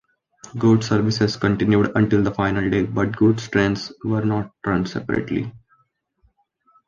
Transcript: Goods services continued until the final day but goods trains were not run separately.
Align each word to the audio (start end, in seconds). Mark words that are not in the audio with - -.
Goods 0.57 0.87
services 0.87 1.37
continued 1.37 1.91
until 1.93 2.23
the 2.23 2.33
final 2.33 2.67
day 2.71 2.81
but 2.87 3.15
goods 3.15 3.47
trains 3.47 3.93
were 4.03 4.25
not 4.25 4.51
run 4.65 4.87
separately. 4.87 5.53